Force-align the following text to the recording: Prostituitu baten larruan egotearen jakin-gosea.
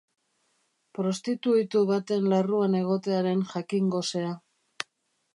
Prostituitu 0.99 1.81
baten 1.89 2.25
larruan 2.31 2.77
egotearen 2.79 3.43
jakin-gosea. 3.53 4.33